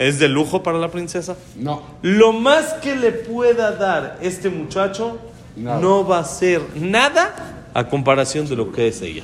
¿Es 0.00 0.18
de 0.18 0.28
lujo 0.28 0.62
para 0.62 0.78
la 0.78 0.90
princesa? 0.90 1.36
No. 1.56 1.82
Lo 2.00 2.32
más 2.32 2.72
que 2.80 2.96
le 2.96 3.12
pueda 3.12 3.72
dar 3.72 4.18
este 4.22 4.48
muchacho 4.48 5.18
no 5.56 6.06
va 6.06 6.20
a 6.20 6.24
ser 6.24 6.62
nada 6.74 7.68
a 7.74 7.86
comparación 7.86 8.48
de 8.48 8.56
lo 8.56 8.72
que 8.72 8.88
es 8.88 9.02
ella. 9.02 9.22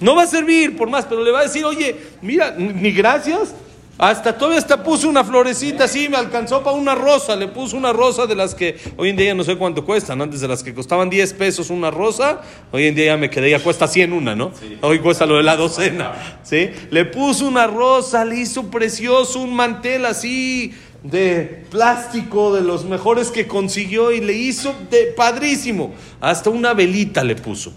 No 0.00 0.14
va 0.14 0.22
a 0.22 0.26
servir 0.28 0.76
por 0.76 0.88
más, 0.88 1.04
pero 1.04 1.24
le 1.24 1.32
va 1.32 1.40
a 1.40 1.42
decir, 1.42 1.64
oye, 1.64 1.96
mira, 2.22 2.54
ni 2.56 2.92
gracias, 2.92 3.56
hasta 3.98 4.36
todavía 4.36 4.58
hasta 4.58 4.82
puso 4.82 5.08
una 5.08 5.24
florecita 5.24 5.84
así, 5.84 6.08
me 6.08 6.16
alcanzó 6.16 6.62
para 6.62 6.76
una 6.76 6.94
rosa, 6.94 7.36
le 7.36 7.48
puso 7.48 7.76
una 7.76 7.92
rosa 7.92 8.26
de 8.26 8.34
las 8.34 8.54
que 8.54 8.76
hoy 8.96 9.10
en 9.10 9.16
día 9.16 9.34
no 9.34 9.44
sé 9.44 9.56
cuánto 9.56 9.84
cuestan, 9.84 10.20
antes 10.20 10.40
de 10.40 10.48
las 10.48 10.62
que 10.62 10.74
costaban 10.74 11.10
10 11.10 11.32
pesos 11.34 11.70
una 11.70 11.90
rosa, 11.90 12.42
hoy 12.72 12.86
en 12.86 12.94
día 12.94 13.06
ya 13.06 13.16
me 13.16 13.30
quedé, 13.30 13.50
ya 13.50 13.60
cuesta 13.60 13.86
100 13.86 14.12
una, 14.12 14.34
¿no? 14.34 14.52
Hoy 14.80 14.98
cuesta 14.98 15.26
lo 15.26 15.36
de 15.36 15.42
la 15.42 15.56
docena, 15.56 16.40
¿sí? 16.42 16.70
Le 16.90 17.04
puso 17.04 17.46
una 17.46 17.66
rosa, 17.66 18.24
le 18.24 18.36
hizo 18.36 18.70
precioso 18.70 19.40
un 19.40 19.54
mantel 19.54 20.06
así 20.06 20.74
de 21.02 21.64
plástico, 21.70 22.54
de 22.54 22.62
los 22.62 22.84
mejores 22.84 23.30
que 23.30 23.46
consiguió 23.46 24.10
y 24.10 24.20
le 24.20 24.32
hizo 24.32 24.74
de 24.90 25.12
padrísimo, 25.16 25.94
hasta 26.20 26.50
una 26.50 26.74
velita 26.74 27.22
le 27.22 27.36
puso 27.36 27.72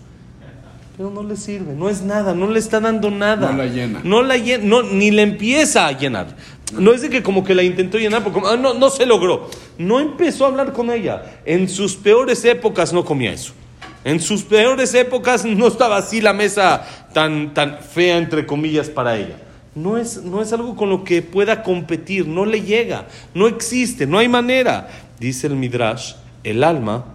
pero 0.98 1.12
no 1.12 1.22
le 1.22 1.36
sirve, 1.36 1.76
no 1.76 1.90
es 1.90 2.02
nada, 2.02 2.34
no 2.34 2.50
le 2.50 2.58
está 2.58 2.80
dando 2.80 3.12
nada. 3.12 3.52
No 3.52 3.58
la 3.58 3.68
llena. 3.68 4.02
No 4.04 4.24
la 4.24 4.36
llena, 4.36 4.82
ni 4.92 5.12
le 5.12 5.22
empieza 5.22 5.86
a 5.86 5.92
llenar. 5.92 6.36
No 6.74 6.92
es 6.92 7.04
de 7.04 7.12
que 7.12 7.22
como 7.22 7.44
que 7.44 7.54
la 7.54 7.62
intentó 7.62 8.00
llenar, 8.00 8.24
porque 8.24 8.42
ah, 8.44 8.58
no, 8.58 8.74
no 8.74 8.90
se 8.90 9.06
logró. 9.06 9.48
No 9.78 10.00
empezó 10.00 10.46
a 10.46 10.48
hablar 10.48 10.74
con 10.74 10.90
ella. 10.90 11.40
En 11.46 11.70
sus 11.70 11.96
peores 11.96 12.44
épocas 12.46 12.94
no 12.94 13.06
comía 13.06 13.32
eso. 13.32 13.54
En 14.04 14.20
sus 14.20 14.42
peores 14.42 14.96
épocas 14.96 15.46
no 15.46 15.68
estaba 15.68 15.98
así 15.98 16.20
la 16.20 16.34
mesa 16.34 16.84
tan, 17.14 17.54
tan 17.54 17.78
fea, 17.78 18.18
entre 18.18 18.48
comillas, 18.48 18.90
para 18.90 19.18
ella. 19.18 19.38
No 19.76 20.00
es, 20.00 20.24
no 20.24 20.42
es 20.42 20.52
algo 20.52 20.76
con 20.76 20.90
lo 20.90 21.04
que 21.04 21.22
pueda 21.22 21.62
competir, 21.62 22.28
no 22.28 22.44
le 22.44 22.64
llega, 22.64 23.08
no 23.36 23.46
existe, 23.46 24.08
no 24.08 24.18
hay 24.18 24.30
manera. 24.30 24.90
Dice 25.20 25.46
el 25.46 25.56
Midrash, 25.56 26.14
el 26.44 26.64
alma 26.64 27.06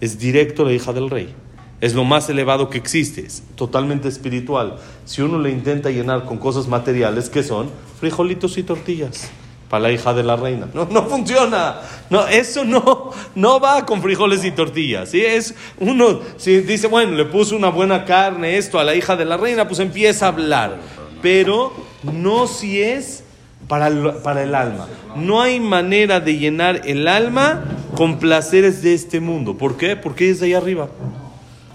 es 0.00 0.18
directo 0.18 0.62
a 0.62 0.66
la 0.66 0.72
hija 0.72 0.92
del 0.92 1.08
rey 1.08 1.32
es 1.80 1.94
lo 1.94 2.04
más 2.04 2.28
elevado 2.28 2.68
que 2.68 2.78
existe, 2.78 3.22
es 3.22 3.42
totalmente 3.54 4.08
espiritual. 4.08 4.76
Si 5.04 5.22
uno 5.22 5.38
le 5.38 5.50
intenta 5.50 5.90
llenar 5.90 6.24
con 6.24 6.38
cosas 6.38 6.68
materiales, 6.68 7.30
¿qué 7.30 7.42
son? 7.42 7.70
Frijolitos 7.98 8.58
y 8.58 8.62
tortillas 8.62 9.30
para 9.70 9.84
la 9.84 9.92
hija 9.92 10.12
de 10.12 10.24
la 10.24 10.34
reina. 10.34 10.68
No, 10.74 10.86
no 10.86 11.04
funciona. 11.04 11.76
No, 12.10 12.26
eso 12.26 12.64
no, 12.64 13.12
no 13.36 13.60
va 13.60 13.86
con 13.86 14.02
frijoles 14.02 14.44
y 14.44 14.50
tortillas. 14.50 15.10
¿sí? 15.10 15.24
Es 15.24 15.54
uno, 15.78 16.20
si 16.36 16.58
dice, 16.60 16.88
bueno, 16.88 17.12
le 17.12 17.24
puso 17.24 17.56
una 17.56 17.70
buena 17.70 18.04
carne, 18.04 18.58
esto 18.58 18.80
a 18.80 18.84
la 18.84 18.96
hija 18.96 19.16
de 19.16 19.24
la 19.24 19.36
reina, 19.36 19.68
pues 19.68 19.78
empieza 19.78 20.26
a 20.26 20.30
hablar. 20.30 20.76
Pero 21.22 21.72
no 22.02 22.48
si 22.48 22.82
es 22.82 23.22
para 23.68 23.86
el, 23.86 24.14
para 24.24 24.42
el 24.42 24.56
alma. 24.56 24.88
No 25.14 25.40
hay 25.40 25.60
manera 25.60 26.18
de 26.18 26.36
llenar 26.36 26.82
el 26.84 27.06
alma 27.06 27.62
con 27.94 28.18
placeres 28.18 28.82
de 28.82 28.94
este 28.94 29.20
mundo. 29.20 29.56
¿Por 29.56 29.76
qué? 29.76 29.94
Porque 29.94 30.30
es 30.30 30.40
de 30.40 30.46
ahí 30.46 30.54
arriba. 30.54 30.88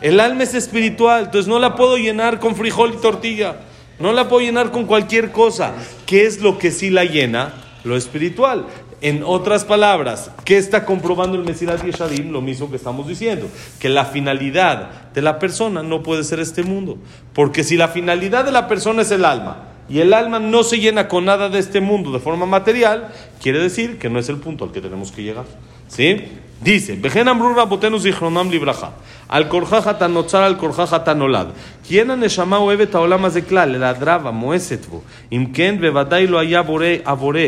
El 0.01 0.19
alma 0.19 0.43
es 0.43 0.53
espiritual, 0.53 1.25
entonces 1.25 1.47
no 1.47 1.59
la 1.59 1.75
puedo 1.75 1.97
llenar 1.97 2.39
con 2.39 2.55
frijol 2.55 2.93
y 2.93 2.97
tortilla. 2.97 3.57
No 3.99 4.11
la 4.11 4.27
puedo 4.27 4.41
llenar 4.41 4.71
con 4.71 4.85
cualquier 4.85 5.31
cosa. 5.31 5.73
¿Qué 6.05 6.25
es 6.25 6.41
lo 6.41 6.57
que 6.57 6.71
sí 6.71 6.89
la 6.89 7.05
llena? 7.05 7.53
Lo 7.83 7.95
espiritual. 7.95 8.65
En 9.01 9.23
otras 9.23 9.65
palabras, 9.65 10.31
¿qué 10.43 10.57
está 10.57 10.85
comprobando 10.85 11.37
el 11.37 11.43
Mesías 11.43 11.83
Yeshadim? 11.83 12.31
Lo 12.31 12.41
mismo 12.41 12.69
que 12.69 12.75
estamos 12.75 13.07
diciendo, 13.07 13.47
que 13.79 13.89
la 13.89 14.05
finalidad 14.05 15.11
de 15.13 15.21
la 15.21 15.37
persona 15.37 15.83
no 15.83 16.01
puede 16.01 16.23
ser 16.23 16.39
este 16.39 16.63
mundo. 16.63 16.97
Porque 17.33 17.63
si 17.63 17.77
la 17.77 17.87
finalidad 17.87 18.45
de 18.45 18.51
la 18.51 18.67
persona 18.67 19.03
es 19.03 19.11
el 19.11 19.23
alma 19.23 19.69
y 19.87 19.99
el 19.99 20.13
alma 20.13 20.39
no 20.39 20.63
se 20.63 20.79
llena 20.79 21.07
con 21.07 21.25
nada 21.25 21.49
de 21.49 21.59
este 21.59 21.81
mundo 21.81 22.11
de 22.11 22.19
forma 22.19 22.45
material, 22.45 23.13
quiere 23.41 23.59
decir 23.59 23.99
que 23.99 24.09
no 24.09 24.19
es 24.19 24.27
el 24.29 24.37
punto 24.37 24.65
al 24.65 24.71
que 24.71 24.81
tenemos 24.81 25.11
que 25.11 25.23
llegar. 25.23 25.45
¿Sí? 25.87 26.23
Dice, 26.64 26.97
Vejen 26.97 27.28
amru 27.28 27.54
rabotenu 27.54 27.99
zichronam 27.99 28.50
libraja, 28.50 28.90
al 29.28 29.49
korjaja 29.49 29.99
tanotzar 29.99 30.42
al 30.42 30.56
korjaja 30.56 31.04
tanolad. 31.04 31.47
¿Quién 31.88 32.11
הנשמה 32.11 32.56
אוהבת 32.56 32.94
העולם 32.94 33.25
הזה 33.25 33.40
כלל, 33.40 33.75
אלא 33.75 33.87
הדרבה, 33.87 34.30
מואסת 34.30 34.87
בו. 34.87 35.00
אם 35.32 35.47
כן, 35.54 35.76
בוודאי 35.80 36.26
לא 36.26 36.38
היה 36.38 36.62
בורא 36.62 36.85
הבורא. 37.06 37.40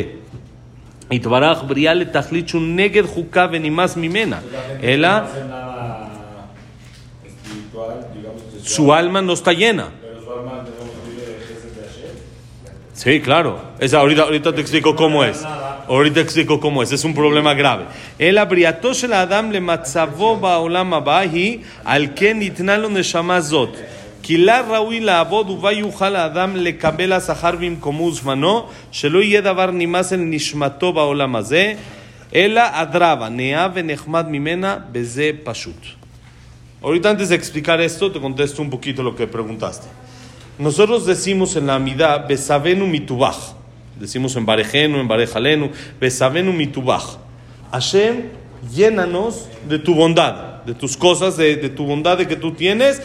התברך 1.11 1.63
בריאה 1.67 1.95
לתכלית 1.95 2.49
שהוא 2.49 2.63
נגד 2.63 3.07
חוקה 3.07 3.47
ונמאס 3.53 3.97
ממנה, 3.97 4.39
אלא 4.83 5.09
su 8.65 8.93
alma 8.93 9.21
no 9.23 9.33
está 9.33 9.53
llena. 9.53 9.91
Sí, 12.95 13.21
claro. 13.21 13.59
Esa, 13.81 13.99
ahorita, 13.99 14.23
ahorita 14.23 14.55
te 14.55 14.61
explico 14.61 14.95
cómo 14.95 15.25
es. 15.25 15.43
Ahorita 15.89 16.21
explico 16.21 16.61
cómo 16.61 16.83
es. 16.83 16.93
Es 16.93 17.05
un 17.05 17.15
problema 17.15 17.55
grave. 17.55 17.85
El 18.19 18.39
abriato 18.39 18.95
של 18.95 19.13
האדם 19.13 19.53
למצבו 19.53 20.37
בעולם 20.37 20.95
הבא 20.95 21.19
היא 21.19 21.59
על 21.85 22.07
כן 22.17 22.39
ניתנה 22.39 22.77
לו 22.77 22.89
נשמה 22.89 23.41
זאת. 23.41 23.77
כי 24.23 24.37
לה 24.37 24.61
ראוי 24.61 25.01
לעבוד 25.01 25.51
ובה 25.51 25.73
יוכל 25.73 26.17
האדם 26.17 26.57
לקבל 26.57 27.13
השכר 27.13 27.51
במקומו 27.51 28.13
זמנו, 28.13 28.67
שלא 28.93 29.23
יהיה 29.23 29.41
דבר 29.41 29.71
נמאס 29.71 30.13
אל 30.13 30.21
נשמתו 30.21 30.93
בעולם 30.93 31.37
הזה, 31.37 31.75
אלא 32.35 32.63
אדרבה, 32.73 33.29
נאה 33.29 33.69
ונחמד 33.75 34.27
ממנה, 34.29 34.77
בזה 34.93 35.31
פשוט. 35.45 35.87
Ahorita 36.83 37.11
antes 37.11 37.29
de 37.29 37.37
explicar 37.37 37.81
esto, 37.81 38.11
te 38.11 38.19
contesto 38.21 38.61
un 38.61 38.69
poquito 38.69 39.05
lo 39.05 39.15
que 39.15 39.27
preguntaste. 39.27 39.87
Nosotros 40.59 41.07
decimos 41.07 41.55
en 41.55 41.69
la 41.69 41.77
amidad, 41.77 42.27
Besavenu 42.27 42.87
mitubach. 42.89 43.55
Decimos 44.00 44.36
en 44.36 44.46
Barejenu, 44.46 45.00
en 45.00 45.08
Barejalenu, 45.08 45.72
Besavenu 46.00 46.54
mitubach. 46.54 47.18
Hashem, 47.72 48.24
llénanos 48.74 49.48
de 49.68 49.80
tu 49.80 49.96
bondad, 49.96 50.64
de 50.64 50.74
tus 50.74 50.96
cosas, 50.96 51.38
de, 51.38 51.56
de, 51.56 51.70
tu 51.70 51.86
bondad 51.86 52.18
de 52.18 52.28
que 52.28 52.36
tú 52.36 52.54
tienes. 52.54 53.02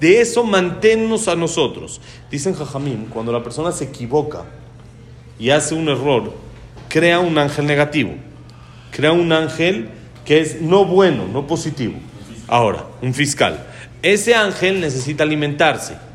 De 0.00 0.20
eso 0.20 0.44
manténnos 0.44 1.28
a 1.28 1.36
nosotros. 1.36 2.00
Dicen 2.30 2.54
Jajamim, 2.54 3.06
cuando 3.06 3.32
la 3.32 3.42
persona 3.42 3.70
se 3.70 3.84
equivoca 3.84 4.44
y 5.38 5.50
hace 5.50 5.74
un 5.74 5.88
error, 5.88 6.32
crea 6.88 7.20
un 7.20 7.36
ángel 7.36 7.66
negativo. 7.66 8.14
Crea 8.90 9.12
un 9.12 9.30
ángel 9.32 9.90
que 10.24 10.40
es 10.40 10.60
no 10.62 10.84
bueno, 10.84 11.26
no 11.26 11.46
positivo. 11.46 11.94
Ahora, 12.48 12.86
un 13.02 13.12
fiscal. 13.14 13.66
Ese 14.02 14.34
ángel 14.34 14.80
necesita 14.80 15.22
alimentarse 15.22 16.09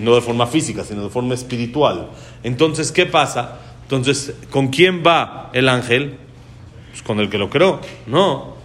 no 0.00 0.14
de 0.14 0.20
forma 0.20 0.46
física, 0.46 0.84
sino 0.84 1.04
de 1.04 1.08
forma 1.08 1.34
espiritual. 1.34 2.08
Entonces, 2.42 2.90
¿qué 2.92 3.06
pasa? 3.06 3.58
Entonces, 3.82 4.34
¿con 4.50 4.68
quién 4.68 5.02
va 5.06 5.50
el 5.52 5.68
ángel? 5.68 6.16
Pues 6.90 7.02
con 7.02 7.20
el 7.20 7.30
que 7.30 7.38
lo 7.38 7.48
creó. 7.48 7.80
No. 8.06 8.56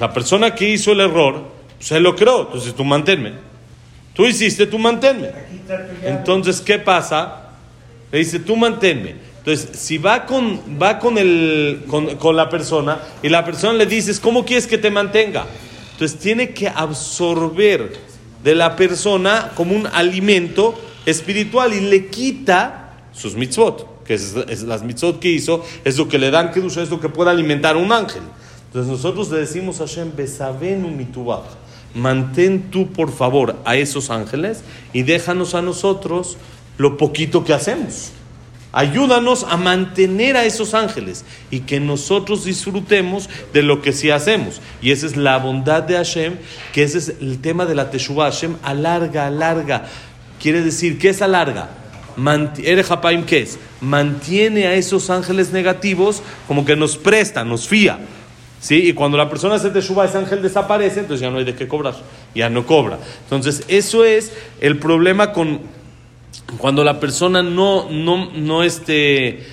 La 0.00 0.12
persona 0.12 0.54
que 0.54 0.68
hizo 0.70 0.92
el 0.92 1.00
error, 1.00 1.44
se 1.78 2.00
lo 2.00 2.16
creó. 2.16 2.46
Entonces, 2.46 2.74
tú 2.74 2.82
manténme. 2.84 3.34
Tú 4.14 4.24
hiciste, 4.24 4.66
tú 4.66 4.78
manténme. 4.78 5.30
Entonces, 6.02 6.60
¿qué 6.60 6.78
pasa? 6.78 7.50
Le 8.10 8.18
dice, 8.18 8.38
tú 8.38 8.56
manténme. 8.56 9.16
Entonces, 9.38 9.78
si 9.78 9.98
va 9.98 10.24
con, 10.24 10.80
va 10.80 10.98
con, 10.98 11.18
el, 11.18 11.84
con, 11.88 12.16
con 12.16 12.34
la 12.34 12.48
persona 12.48 13.00
y 13.22 13.28
la 13.28 13.44
persona 13.44 13.74
le 13.74 13.84
dices, 13.84 14.18
¿cómo 14.18 14.46
quieres 14.46 14.66
que 14.66 14.78
te 14.78 14.90
mantenga? 14.90 15.44
Entonces, 15.92 16.18
tiene 16.18 16.54
que 16.54 16.68
absorber 16.68 18.13
de 18.44 18.54
la 18.54 18.76
persona 18.76 19.52
como 19.56 19.74
un 19.74 19.86
alimento 19.86 20.78
espiritual 21.06 21.72
y 21.72 21.80
le 21.80 22.06
quita 22.06 22.92
sus 23.12 23.34
mitzvot, 23.34 24.04
que 24.04 24.14
es, 24.14 24.62
las 24.62 24.82
mitzvot 24.82 25.18
que 25.18 25.30
hizo, 25.30 25.64
es 25.82 25.96
lo 25.96 26.08
que 26.08 26.18
le 26.18 26.30
dan 26.30 26.52
kedusha, 26.52 26.82
es 26.82 26.90
lo 26.90 27.00
que 27.00 27.08
puede 27.08 27.30
alimentar 27.30 27.76
un 27.76 27.90
ángel. 27.90 28.22
Entonces 28.66 28.90
nosotros 28.90 29.30
le 29.30 29.38
decimos 29.38 29.80
a 29.80 29.86
Hashem, 29.86 30.12
besavenu 30.14 30.88
mitubach, 30.88 31.44
mantén 31.94 32.70
tú 32.70 32.92
por 32.92 33.10
favor 33.10 33.56
a 33.64 33.76
esos 33.76 34.10
ángeles 34.10 34.62
y 34.92 35.04
déjanos 35.04 35.54
a 35.54 35.62
nosotros 35.62 36.36
lo 36.76 36.96
poquito 36.98 37.44
que 37.44 37.54
hacemos. 37.54 38.12
Ayúdanos 38.76 39.46
a 39.48 39.56
mantener 39.56 40.36
a 40.36 40.44
esos 40.44 40.74
ángeles 40.74 41.24
y 41.48 41.60
que 41.60 41.78
nosotros 41.78 42.44
disfrutemos 42.44 43.30
de 43.52 43.62
lo 43.62 43.80
que 43.80 43.92
sí 43.92 44.10
hacemos. 44.10 44.60
Y 44.82 44.90
esa 44.90 45.06
es 45.06 45.16
la 45.16 45.38
bondad 45.38 45.84
de 45.84 45.94
Hashem, 45.94 46.38
que 46.72 46.82
ese 46.82 46.98
es 46.98 47.08
el 47.20 47.40
tema 47.40 47.66
de 47.66 47.76
la 47.76 47.92
Teshuvah. 47.92 48.32
Hashem 48.32 48.56
alarga, 48.64 49.28
alarga. 49.28 49.84
Quiere 50.42 50.60
decir, 50.60 50.98
¿qué 50.98 51.10
es 51.10 51.22
alarga? 51.22 51.68
¿qué 52.56 53.42
es? 53.42 53.58
Mantiene 53.80 54.66
a 54.66 54.74
esos 54.74 55.08
ángeles 55.08 55.52
negativos 55.52 56.24
como 56.48 56.64
que 56.64 56.74
nos 56.74 56.96
presta, 56.96 57.44
nos 57.44 57.68
fía. 57.68 58.00
¿Sí? 58.58 58.88
Y 58.88 58.92
cuando 58.92 59.16
la 59.16 59.30
persona 59.30 59.54
hace 59.54 59.70
Teshuvah, 59.70 60.06
ese 60.06 60.18
ángel 60.18 60.42
desaparece, 60.42 61.00
entonces 61.00 61.20
ya 61.20 61.30
no 61.30 61.38
hay 61.38 61.44
de 61.44 61.54
qué 61.54 61.68
cobrar. 61.68 61.94
Ya 62.34 62.50
no 62.50 62.66
cobra. 62.66 62.98
Entonces, 63.22 63.62
eso 63.68 64.04
es 64.04 64.32
el 64.60 64.80
problema 64.80 65.32
con 65.32 65.60
cuando 66.58 66.84
la 66.84 67.00
persona 67.00 67.42
no, 67.42 67.88
no, 67.90 68.30
no 68.32 68.62
este, 68.62 69.44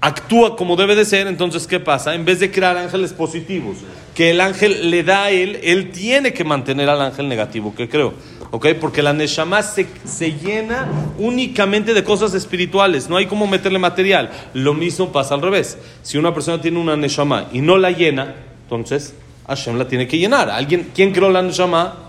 actúa 0.00 0.56
como 0.56 0.76
debe 0.76 0.94
de 0.94 1.04
ser, 1.04 1.26
entonces 1.26 1.66
¿qué 1.66 1.80
pasa? 1.80 2.14
En 2.14 2.24
vez 2.24 2.40
de 2.40 2.50
crear 2.50 2.76
ángeles 2.76 3.12
positivos, 3.12 3.78
que 4.14 4.30
el 4.30 4.40
ángel 4.40 4.90
le 4.90 5.02
da 5.02 5.24
a 5.24 5.30
él, 5.30 5.60
él 5.62 5.90
tiene 5.90 6.32
que 6.32 6.44
mantener 6.44 6.88
al 6.88 7.00
ángel 7.00 7.28
negativo, 7.28 7.74
que 7.74 7.88
creo. 7.88 8.14
¿Ok? 8.52 8.68
Porque 8.80 9.02
la 9.02 9.12
Neshama 9.12 9.62
se, 9.62 9.88
se, 10.04 10.32
llena 10.32 10.86
únicamente 11.18 11.92
de 11.94 12.04
cosas 12.04 12.32
espirituales, 12.32 13.08
no 13.08 13.16
hay 13.16 13.26
como 13.26 13.48
meterle 13.48 13.80
material. 13.80 14.30
Lo 14.54 14.72
mismo 14.72 15.10
pasa 15.10 15.34
al 15.34 15.42
revés. 15.42 15.76
Si 16.02 16.16
una 16.16 16.32
persona 16.32 16.60
tiene 16.62 16.78
una 16.78 16.96
Neshama 16.96 17.48
y 17.52 17.60
no 17.60 17.76
la 17.76 17.90
llena, 17.90 18.36
entonces 18.62 19.14
Hashem 19.48 19.76
la 19.76 19.88
tiene 19.88 20.06
que 20.06 20.18
llenar. 20.18 20.48
¿Alguien, 20.50 20.90
¿Quién 20.94 21.12
creó 21.12 21.28
la 21.28 21.42
Neshama? 21.42 22.05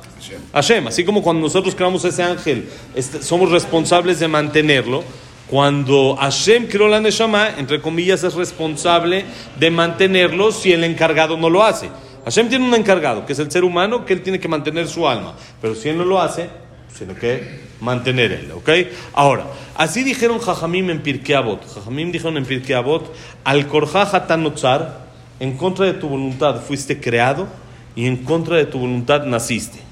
Hashem. 0.54 0.88
Así 0.88 1.04
como 1.04 1.22
cuando 1.22 1.42
nosotros 1.42 1.76
creamos 1.76 2.04
ese 2.06 2.24
ángel, 2.24 2.70
este, 2.96 3.22
somos 3.22 3.52
responsables 3.52 4.20
de 4.20 4.28
mantenerlo. 4.28 5.04
Cuando 5.50 6.16
Hashem 6.20 6.68
creó 6.68 6.88
la 6.88 7.00
Neshama, 7.00 7.50
entre 7.58 7.82
comillas, 7.82 8.24
es 8.24 8.34
responsable 8.34 9.26
de 9.58 9.72
mantenerlo 9.72 10.52
si 10.52 10.74
el 10.74 10.84
encargado 10.84 11.38
no 11.38 11.50
lo 11.50 11.64
hace. 11.64 11.90
Hashem 12.26 12.50
tiene 12.50 12.68
un 12.68 12.76
encargado, 12.76 13.26
que 13.26 13.32
es 13.32 13.40
el 13.40 13.50
ser 13.50 13.64
humano, 13.64 14.06
que 14.06 14.12
él 14.12 14.22
tiene 14.22 14.40
que 14.40 14.50
mantener 14.50 14.88
su 14.88 15.08
alma. 15.08 15.36
Pero 15.62 15.76
si 15.76 15.88
él 15.88 15.98
no 15.98 16.04
lo 16.04 16.20
hace, 16.22 16.50
tiene 16.98 17.14
que 17.16 17.62
mantener 17.80 18.32
él, 18.34 18.52
¿ok? 18.52 18.70
Ahora, 19.14 19.46
así 19.76 20.04
dijeron 20.04 20.40
Jajamim 20.40 20.90
en 20.90 21.02
Pirkei 21.02 21.36
Avot. 21.36 21.66
Jajamim 21.74 22.12
dijeron 22.12 22.38
en 22.38 22.46
Pirkei 22.46 22.76
Avot, 22.76 23.14
al 23.46 23.68
Tanotzar, 24.28 25.08
en 25.40 25.56
contra 25.56 25.86
de 25.86 25.94
tu 25.94 26.10
voluntad 26.10 26.62
fuiste 26.62 27.00
creado 27.00 27.48
y 27.96 28.08
en 28.08 28.18
contra 28.18 28.58
de 28.58 28.66
tu 28.66 28.80
voluntad 28.80 29.26
naciste. 29.26 29.87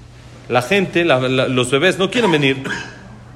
La 0.47 0.61
gente, 0.61 1.03
los 1.05 1.71
bebés 1.71 1.97
no 1.97 2.11
quieren 2.11 2.31
venir. 2.31 2.63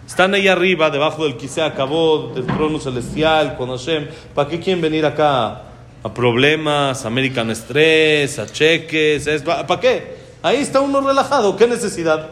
Están 0.07 0.33
ahí 0.33 0.47
arriba, 0.47 0.89
debajo 0.89 1.23
del 1.23 1.37
quise 1.37 1.61
acabó, 1.61 2.31
del 2.33 2.45
trono 2.45 2.79
celestial, 2.79 3.57
con 3.57 3.69
Hashem. 3.69 4.07
¿Para 4.35 4.49
qué 4.49 4.59
quieren 4.59 4.81
venir 4.81 5.05
acá? 5.05 5.63
A 6.01 6.13
problemas, 6.13 7.05
American 7.05 7.53
Stress, 7.55 8.39
a 8.39 8.47
cheques, 8.47 9.27
¿para 9.43 9.79
qué? 9.79 10.17
Ahí 10.41 10.57
está 10.57 10.79
uno 10.79 11.01
relajado, 11.01 11.57
¿qué 11.57 11.67
necesidad? 11.67 12.29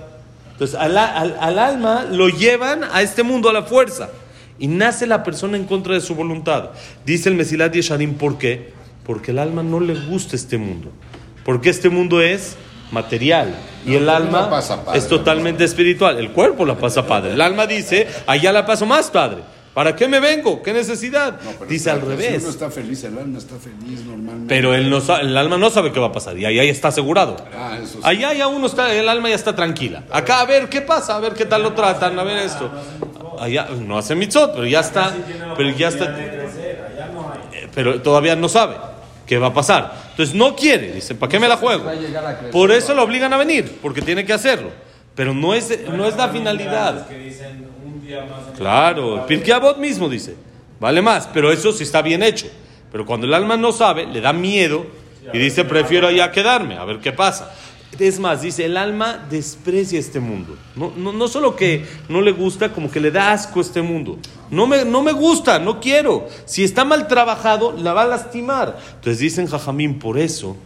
Entonces, 0.54 0.76
al 0.76 0.98
alma 1.60 2.06
lo 2.10 2.30
llevan 2.30 2.84
a 2.84 3.02
este 3.02 3.24
mundo 3.24 3.50
a 3.50 3.54
la 3.54 3.64
fuerza. 3.64 4.10
Y 4.60 4.68
nace 4.68 5.06
la 5.06 5.24
persona 5.24 5.58
en 5.58 5.66
contra 5.66 5.94
de 5.94 6.02
su 6.02 6.16
voluntad. 6.16 6.70
Dice 7.06 7.30
el 7.30 7.36
Mesilat 7.36 7.74
Yesharim, 7.74 8.16
¿por 8.16 8.38
qué? 8.38 8.72
Porque 9.06 9.32
el 9.32 9.40
alma 9.40 9.62
no 9.62 9.80
le 9.80 9.94
gusta 9.94 10.36
este 10.36 10.58
mundo. 10.58 10.92
Porque 11.46 11.70
este 11.70 11.90
mundo 11.90 12.22
es 12.22 12.56
material. 12.92 13.54
Y 13.86 13.96
el 13.96 14.10
alma 14.10 14.50
pasa 14.50 14.84
padre, 14.84 15.00
es 15.00 15.08
totalmente 15.08 15.64
espiritual. 15.64 16.18
El 16.18 16.32
cuerpo 16.32 16.66
la 16.66 16.76
pasa 16.76 17.06
padre. 17.06 17.34
El 17.34 17.42
alma 17.42 17.66
dice, 17.68 18.08
allá 18.26 18.52
la 18.52 18.66
paso 18.66 18.86
más 18.86 19.10
padre. 19.10 19.40
¿Para 19.74 19.96
qué 19.96 20.08
me 20.08 20.20
vengo? 20.20 20.64
¿Qué 20.64 20.74
necesidad? 20.74 21.40
No, 21.44 21.52
pero 21.52 21.70
dice 21.70 21.92
al 21.92 22.00
Si 22.00 22.06
uno 22.08 22.16
revés. 22.16 22.44
está 22.46 22.72
feliz, 22.72 23.04
el 23.04 23.16
alma 23.16 23.38
está 23.38 23.58
feliz 23.58 24.04
normalmente. 24.06 24.48
Pero 24.48 24.74
él 24.74 24.90
no 24.90 24.98
el 25.20 25.38
alma 25.38 25.58
no 25.60 25.70
sabe 25.70 25.92
qué 25.92 26.00
va 26.00 26.08
a 26.08 26.12
pasar. 26.12 26.36
Y 26.36 26.46
ahí 26.46 26.68
está 26.68 26.88
asegurado. 26.88 27.38
Ah, 27.56 27.78
eso 27.80 27.94
sí. 27.94 28.00
Allá 28.04 28.34
ya 28.34 28.48
uno 28.48 28.66
está, 28.66 28.92
el 28.92 29.08
alma 29.08 29.30
ya 29.30 29.36
está 29.36 29.56
tranquila. 29.56 30.04
Acá 30.10 30.40
a 30.40 30.46
ver 30.46 30.68
qué 30.68 30.82
pasa, 30.82 31.16
a 31.16 31.20
ver 31.20 31.34
qué 31.34 31.46
tal 31.46 31.62
lo 31.62 31.74
tratan, 31.74 32.18
a 32.18 32.24
ver 32.24 32.38
esto. 32.40 32.72
Allá 33.40 33.68
no 33.86 34.00
hace 34.00 34.16
mitzot, 34.16 34.54
pero 34.54 34.66
ya 34.66 34.80
está, 34.80 35.14
pero 35.56 35.70
ya 35.70 35.90
está, 35.90 36.06
Eh, 37.54 37.68
pero 37.76 38.02
todavía 38.02 38.36
no 38.36 38.50
sabe 38.50 38.78
qué 39.28 39.38
va 39.38 39.48
a 39.48 39.54
pasar. 39.54 40.07
Entonces 40.18 40.34
no 40.34 40.56
quiere, 40.56 40.94
dice, 40.94 41.14
¿para 41.14 41.30
qué 41.30 41.40
me 41.40 41.48
la 41.48 41.58
juego? 41.58 41.92
Por 42.52 42.72
eso 42.72 42.96
lo 42.96 43.04
obligan 43.04 43.32
a 43.34 43.38
venir, 43.38 43.78
porque 43.84 44.02
tiene 44.02 44.26
que 44.26 44.34
hacerlo. 44.34 44.72
Pero 45.14 45.32
no 45.32 45.54
es, 45.54 45.80
no 45.96 46.08
es 46.08 46.18
la 46.18 46.30
finalidad. 46.30 47.06
Claro, 48.58 49.18
el 49.18 49.26
Pirkei 49.26 49.52
Avot 49.54 49.78
mismo 49.78 50.10
dice, 50.10 50.34
vale 50.80 51.04
más, 51.04 51.30
pero 51.32 51.52
eso 51.52 51.72
sí 51.72 51.84
está 51.84 52.02
bien 52.02 52.24
hecho. 52.24 52.48
Pero 52.92 53.06
cuando 53.06 53.28
el 53.28 53.34
alma 53.36 53.58
no 53.58 53.72
sabe, 53.72 54.08
le 54.08 54.20
da 54.20 54.34
miedo 54.34 54.88
y 55.32 55.38
dice, 55.38 55.64
prefiero 55.66 56.08
allá 56.08 56.32
quedarme, 56.32 56.78
a 56.78 56.86
ver 56.86 56.98
qué 56.98 57.12
pasa. 57.12 57.54
Es 58.00 58.20
más, 58.20 58.42
dice, 58.42 58.66
el 58.66 58.78
alma 58.78 59.26
desprecia 59.30 59.98
este 59.98 60.20
mundo. 60.20 60.56
No, 60.76 60.94
no, 60.96 61.14
no 61.14 61.28
solo 61.28 61.56
que 61.56 61.86
no 62.10 62.22
le 62.22 62.32
gusta, 62.32 62.72
como 62.72 62.92
que 62.92 63.00
le 63.00 63.10
da 63.10 63.32
asco 63.32 63.60
este 63.60 63.82
mundo. 63.82 64.20
No 64.52 64.68
me, 64.68 64.86
no 64.86 65.02
me 65.02 65.14
gusta, 65.14 65.58
no 65.58 65.80
quiero. 65.80 66.28
Si 66.46 66.64
está 66.64 66.86
mal 66.86 67.08
trabajado, 67.08 67.72
la 67.72 67.94
va 67.94 68.04
a 68.04 68.08
lastimar. 68.08 68.78
Entonces 68.96 69.20
dicen 69.20 69.48
Jajamín, 69.48 69.98
por 69.98 70.20
eso, 70.20 70.58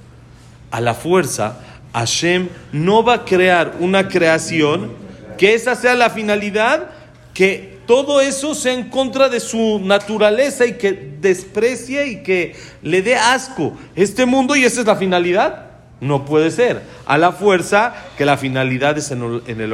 a 0.72 0.82
la 0.82 0.94
fuerza, 0.94 1.60
Hashem 1.94 2.50
no 2.74 3.04
va 3.04 3.14
a 3.14 3.26
crear 3.26 3.76
una 3.80 4.08
creación 4.08 4.92
que 5.38 5.54
esa 5.54 5.76
sea 5.76 5.96
la 5.96 6.10
finalidad, 6.10 6.92
que 7.34 7.80
todo 7.86 8.22
eso 8.22 8.56
sea 8.56 8.74
en 8.74 8.90
contra 8.90 9.30
de 9.30 9.40
su 9.40 9.80
naturaleza 9.84 10.66
y 10.66 10.78
que 10.78 10.94
desprecie 11.20 12.08
y 12.08 12.24
que 12.24 12.56
le 12.82 13.02
dé 13.02 13.16
asco 13.16 13.74
este 13.96 14.26
mundo 14.26 14.56
y 14.56 14.64
esa 14.64 14.82
es 14.82 14.88
la 14.88 14.96
finalidad. 14.96 15.71
No 16.02 16.26
puede 16.26 16.50
ser. 16.52 16.82
A 17.06 17.18
la 17.18 17.32
fuerza 17.32 17.94
que 18.18 18.26
la 18.26 18.36
finalidad 18.36 18.98
es 18.98 19.12
en 19.12 19.22
el, 19.22 19.44
en 19.46 19.62
el. 19.62 19.72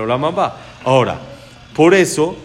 Ahora, 0.83 1.19
por 1.73 1.93
eso, 1.93 2.35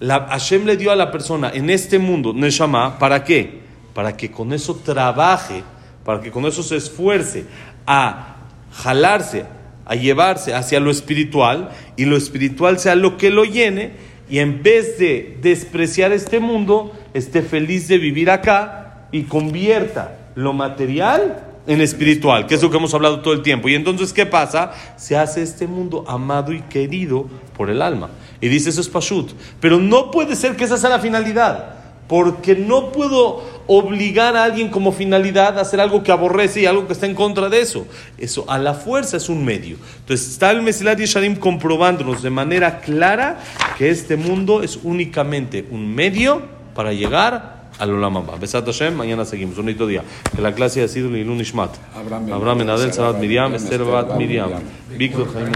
la, 0.00 0.26
Hashem 0.28 0.64
le 0.64 0.76
dio 0.76 0.90
a 0.90 0.96
la 0.96 1.12
persona 1.12 1.50
en 1.54 1.70
este 1.70 1.98
mundo, 1.98 2.32
Neshama, 2.32 2.98
¿para 2.98 3.22
qué? 3.22 3.60
Para 3.94 4.16
que 4.16 4.30
con 4.30 4.52
eso 4.52 4.76
trabaje, 4.76 5.62
para 6.04 6.20
que 6.20 6.30
con 6.30 6.46
eso 6.46 6.62
se 6.62 6.76
esfuerce 6.76 7.44
a 7.86 8.36
jalarse, 8.72 9.44
a 9.84 9.94
llevarse 9.94 10.54
hacia 10.54 10.80
lo 10.80 10.90
espiritual 10.90 11.68
y 11.96 12.06
lo 12.06 12.16
espiritual 12.16 12.78
sea 12.78 12.94
lo 12.94 13.18
que 13.18 13.30
lo 13.30 13.44
llene 13.44 13.92
y 14.30 14.38
en 14.38 14.62
vez 14.62 14.98
de 14.98 15.36
despreciar 15.42 16.12
este 16.12 16.40
mundo, 16.40 16.92
esté 17.12 17.42
feliz 17.42 17.88
de 17.88 17.98
vivir 17.98 18.30
acá 18.30 19.08
y 19.12 19.24
convierta 19.24 20.16
lo 20.34 20.54
material 20.54 21.51
en 21.66 21.80
espiritual, 21.80 22.46
que 22.46 22.54
es 22.54 22.62
lo 22.62 22.70
que 22.70 22.76
hemos 22.76 22.92
hablado 22.94 23.20
todo 23.20 23.34
el 23.34 23.42
tiempo. 23.42 23.68
Y 23.68 23.74
entonces, 23.74 24.12
¿qué 24.12 24.26
pasa? 24.26 24.72
Se 24.96 25.16
hace 25.16 25.42
este 25.42 25.66
mundo 25.66 26.04
amado 26.08 26.52
y 26.52 26.60
querido 26.62 27.26
por 27.56 27.70
el 27.70 27.82
alma. 27.82 28.10
Y 28.40 28.48
dice, 28.48 28.70
eso 28.70 28.80
es 28.80 28.88
Pashut. 28.88 29.32
Pero 29.60 29.78
no 29.78 30.10
puede 30.10 30.34
ser 30.34 30.56
que 30.56 30.64
esa 30.64 30.76
sea 30.76 30.90
la 30.90 30.98
finalidad. 30.98 31.76
Porque 32.08 32.56
no 32.56 32.90
puedo 32.92 33.42
obligar 33.66 34.36
a 34.36 34.44
alguien 34.44 34.68
como 34.68 34.92
finalidad 34.92 35.56
a 35.56 35.62
hacer 35.62 35.80
algo 35.80 36.02
que 36.02 36.12
aborrece 36.12 36.60
y 36.60 36.66
algo 36.66 36.86
que 36.86 36.92
está 36.92 37.06
en 37.06 37.14
contra 37.14 37.48
de 37.48 37.60
eso. 37.60 37.86
Eso 38.18 38.44
a 38.48 38.58
la 38.58 38.74
fuerza 38.74 39.16
es 39.16 39.28
un 39.28 39.44
medio. 39.44 39.76
Entonces 40.00 40.28
está 40.28 40.50
el 40.50 40.62
Mesilat 40.62 40.98
Yesharim 40.98 41.36
comprobándonos 41.36 42.22
de 42.22 42.30
manera 42.30 42.80
clara 42.80 43.40
que 43.78 43.88
este 43.88 44.16
mundo 44.16 44.62
es 44.62 44.80
únicamente 44.82 45.64
un 45.70 45.94
medio 45.94 46.42
para 46.74 46.92
llegar 46.92 47.61
al 47.78 47.90
Olam 47.90 48.16
Abba. 48.16 48.36
Besat 48.36 48.66
Hashem, 48.66 48.94
mañana 48.94 49.24
seguimos. 49.24 49.58
Un 49.58 49.66
bonito 49.66 49.86
día. 49.86 50.02
Que 50.34 50.42
la 50.42 50.54
clase 50.54 50.82
ha 50.82 50.88
sido 50.88 51.10
Lilun 51.10 51.40
Ishmat. 51.40 51.70
Abraham 51.94 52.26
Ben 52.26 52.34
Abraham 52.34 52.58
Ben 52.58 52.70
Adel, 52.70 52.82
Adel, 52.82 52.92
Sarat 52.92 53.18
Miriam, 53.18 53.54
Esther 53.54 53.84
Bat 53.84 54.16
Miriam. 54.16 54.50
Víctor 54.90 55.32
Jaime 55.32 55.52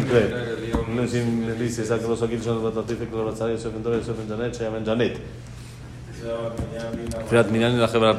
Ben 3.73 3.83
Dore, 3.83 3.97
Yosef 3.99 4.17
Ben 4.17 4.29
Janet, 4.29 4.55
Shaya 4.55 4.71
Ben 4.71 4.85
Janet. 4.85 5.21
Fiat 7.29 7.51
Miriam 7.51 7.75
y 7.75 7.79
la 7.79 7.89
Gebrat 7.89 8.19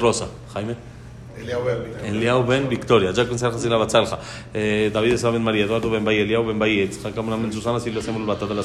Eliau 2.03 2.43
Ben 2.43 2.67
Victoria, 2.69 3.11
Jack 3.11 3.29
Batzalja, 3.77 4.19
eh, 4.53 4.89
David 4.93 5.13
Esa 5.13 5.29
Ben 5.29 5.41
María, 5.43 5.65
Eduardo 5.65 5.89
Ben 5.89 6.03
Bay, 6.03 6.19
Eliau 6.19 6.45
Ben 6.45 6.57
Bay, 6.57 6.77
Yitzhak 6.77 7.17
Amram 7.17 7.41
Ben 7.41 7.51
Susana, 7.53 7.79
Silvia 7.79 8.01
Samuel 8.01 8.25
la 8.25 8.63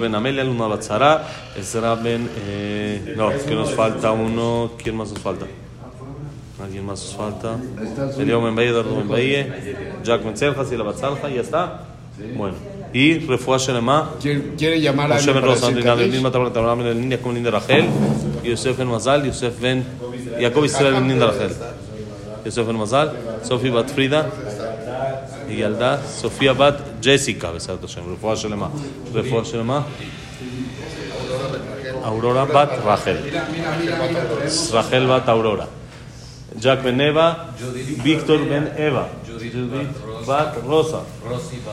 Ben 0.00 0.14
Amelia, 0.14 0.44
Luna 0.44 0.66
Batzara, 0.66 1.26
Ben. 2.02 2.28
eh, 2.46 3.14
no, 3.16 3.30
es 3.30 3.44
que 3.44 3.54
nos 3.54 3.74
falta 3.74 4.12
uno. 4.12 4.72
¿Quién 4.82 4.96
más 4.96 5.10
nos 5.10 5.20
falta? 5.20 5.46
¿Alguien 6.62 6.84
más 6.84 7.02
nos 7.02 7.14
falta? 7.14 7.56
Eliau 8.18 8.42
Ben 8.42 8.54
Bay, 8.54 8.68
Eduardo 8.68 8.96
Ben 8.96 9.08
Bay, 9.08 9.52
Jack 10.02 10.24
Ben 10.24 10.36
Serja 10.36 10.64
Sila 10.64 10.84
Batzalja, 10.84 11.30
y 11.30 11.34
ya 11.34 11.40
está. 11.42 11.86
Bueno, 12.36 12.56
y 12.93 13.19
Refuah 13.19 13.57
Shenema. 13.57 14.11
¿Quiere, 14.21 14.55
quiere 14.57 14.79
llamar 14.81 15.11
a 15.11 15.15
Moshe 15.15 15.29
alguien 15.29 15.35
Ben 15.35 15.41
para 15.41 15.53
Rosa, 15.53 15.67
decir 15.67 15.77
Andrina 15.77 15.95
Ben 15.95 16.03
Kaddish? 16.03 16.13
Nilma, 16.15 16.31
Tabla 16.31 16.53
Tabla 16.53 16.75
Ben 16.75 17.01
Niña, 17.01 17.17
como 17.17 17.33
Linda 17.33 17.51
Rachel, 17.51 17.85
Yosef 18.43 18.77
Ben 18.77 18.87
Mazal, 18.87 19.25
Yosef 19.25 19.59
Ben 19.59 19.83
Jacob 20.39 20.65
Israel 20.65 20.93
Ben 20.93 21.07
Linda 21.07 21.27
Rachel, 21.27 21.51
Yosef 22.45 22.67
Ben 22.67 22.77
Mazal, 22.77 23.11
Sofi 23.43 23.69
Bat 23.69 23.89
Frida, 23.91 24.25
ילדה, 25.49 25.97
סופיה 26.07 26.53
בת 26.53 26.73
ג'סיקה, 27.01 27.51
בעזרת 27.51 27.83
השם, 27.83 28.01
רפואה 28.13 28.35
שלמה. 28.35 28.67
רפואה 29.13 29.45
שלמה. 29.45 29.81
אורורה 32.03 32.45
בת 32.45 32.69
רחל. 32.83 33.15
רחל 34.71 35.05
בת 35.05 35.29
אורורה. 35.29 35.65
ג'ק 36.61 36.77
בן 36.83 37.01
אווה, 37.01 37.33
ויקטור 38.03 38.37
בן 38.37 38.63
אווה. 38.77 39.03
ג'ודית 39.48 39.88
בת 40.26 40.48
רוסה. 40.64 40.96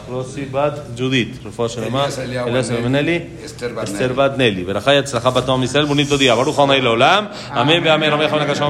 רוסי 0.08 0.46
בת 0.46 0.74
ג'ודית. 0.96 1.40
רפואה 1.46 1.70
שלמה. 1.70 2.06
אליאס 2.48 2.70
ומנלי. 2.74 3.20
אסתר 3.46 4.14
בת 4.16 4.38
נלי. 4.38 4.64
ברכה 4.64 4.92
היא 4.92 5.00
הצלחה 5.00 5.30
בתום 5.30 5.64
ישראל. 5.64 5.86
מונית 5.86 6.10
תודיע. 6.10 6.36
ברוך 6.36 6.60
ה' 6.60 6.66
לעולם. 6.66 7.26
אמן 7.52 7.88
ואמן. 7.88 8.10